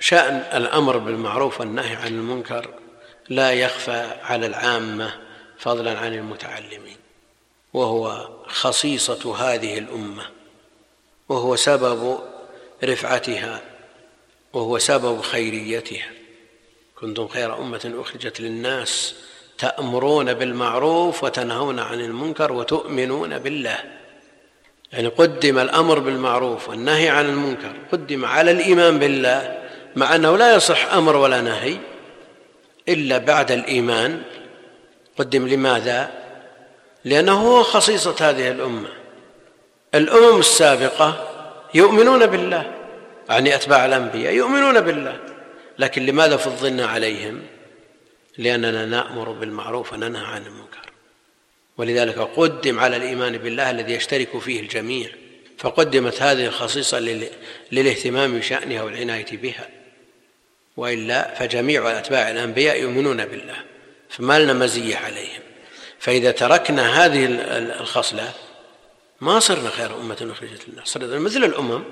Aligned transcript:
شأن 0.00 0.36
الأمر 0.54 0.98
بالمعروف 0.98 1.60
والنهي 1.60 1.94
عن 1.96 2.06
المنكر 2.06 2.68
لا 3.28 3.52
يخفى 3.52 4.14
على 4.22 4.46
العامة 4.46 5.12
فضلا 5.58 5.98
عن 5.98 6.14
المتعلمين 6.14 6.96
وهو 7.74 8.28
خصيصة 8.46 9.36
هذه 9.36 9.78
الأمة 9.78 10.22
وهو 11.28 11.56
سبب 11.56 12.18
رفعتها 12.84 13.62
وهو 14.52 14.78
سبب 14.78 15.20
خيريتها. 15.20 16.10
كنتم 17.00 17.28
خير 17.28 17.58
أمة 17.58 17.94
أخرجت 18.00 18.40
للناس 18.40 19.14
تأمرون 19.58 20.34
بالمعروف 20.34 21.24
وتنهون 21.24 21.78
عن 21.78 22.00
المنكر 22.00 22.52
وتؤمنون 22.52 23.38
بالله. 23.38 23.78
يعني 24.92 25.08
قدم 25.08 25.58
الأمر 25.58 25.98
بالمعروف 25.98 26.68
والنهي 26.68 27.08
عن 27.08 27.26
المنكر 27.26 27.72
قدم 27.92 28.24
على 28.24 28.50
الإيمان 28.50 28.98
بالله 28.98 29.59
مع 29.96 30.14
أنه 30.14 30.36
لا 30.36 30.54
يصح 30.54 30.92
أمر 30.92 31.16
ولا 31.16 31.40
نهي 31.40 31.76
إلا 32.88 33.18
بعد 33.18 33.52
الإيمان. 33.52 34.22
قدم 35.18 35.48
لماذا؟ 35.48 36.10
لأنه 37.04 37.32
هو 37.32 37.62
خصيصة 37.62 38.16
هذه 38.20 38.50
الأمة. 38.50 38.88
الأمم 39.94 40.40
السابقة 40.40 41.30
يؤمنون 41.74 42.26
بالله 42.26 42.72
يعني 43.28 43.54
أتباع 43.54 43.86
الأنبياء 43.86 44.34
يؤمنون 44.34 44.80
بالله 44.80 45.18
لكن 45.78 46.06
لماذا 46.06 46.36
فضلنا 46.36 46.86
عليهم؟ 46.86 47.42
لأننا 48.38 48.86
نأمر 48.86 49.32
بالمعروف 49.32 49.92
وننهى 49.92 50.24
عن 50.24 50.46
المنكر. 50.46 50.90
ولذلك 51.76 52.18
قدم 52.18 52.80
على 52.80 52.96
الإيمان 52.96 53.38
بالله 53.38 53.70
الذي 53.70 53.92
يشترك 53.92 54.38
فيه 54.38 54.60
الجميع 54.60 55.08
فقدمت 55.58 56.22
هذه 56.22 56.46
الخصيصة 56.46 56.98
للاهتمام 57.72 58.38
بشأنها 58.38 58.82
والعناية 58.82 59.36
بها. 59.36 59.79
وإلا 60.80 61.34
فجميع 61.34 61.98
أتباع 61.98 62.30
الأنبياء 62.30 62.80
يؤمنون 62.82 63.24
بالله 63.24 63.56
فما 64.08 64.38
لنا 64.38 64.52
مزية 64.52 64.96
عليهم. 64.96 65.42
فإذا 65.98 66.30
تركنا 66.30 67.04
هذه 67.04 67.26
الخصلة 67.80 68.32
ما 69.20 69.40
صرنا 69.40 69.70
خير 69.70 70.00
أمة 70.00 70.28
أخرجت 70.32 70.68
للناس. 70.68 70.88
صرنا 70.88 71.18
مثل 71.18 71.44
الأمم 71.44 71.82